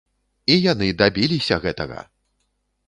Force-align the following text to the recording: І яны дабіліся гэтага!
І 0.53 0.55
яны 0.71 0.87
дабіліся 1.03 1.61
гэтага! 1.67 2.01